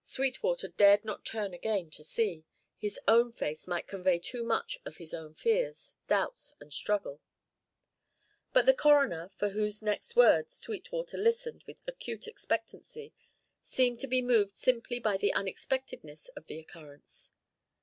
Sweetwater 0.00 0.68
dared 0.68 1.04
not 1.04 1.26
turn 1.26 1.52
again 1.52 1.90
to 1.90 2.02
see. 2.02 2.46
His 2.78 2.98
own 3.06 3.32
face 3.32 3.66
might 3.68 3.86
convey 3.86 4.18
too 4.18 4.42
much 4.42 4.78
of 4.86 4.96
his 4.96 5.12
own 5.12 5.34
fears, 5.34 5.94
doubts, 6.08 6.54
and 6.58 6.72
struggle. 6.72 7.20
But 8.54 8.64
the 8.64 8.72
coroner, 8.72 9.28
for 9.36 9.50
whose 9.50 9.82
next 9.82 10.16
words 10.16 10.54
Sweetwater 10.54 11.18
listened 11.18 11.64
with 11.66 11.82
acute 11.86 12.26
expectancy, 12.26 13.12
seemed 13.60 14.00
to 14.00 14.06
be 14.06 14.22
moved 14.22 14.56
simply 14.56 15.00
by 15.00 15.18
the 15.18 15.34
unexpectedness 15.34 16.28
of 16.28 16.46
the 16.46 16.58
occurrence. 16.58 17.32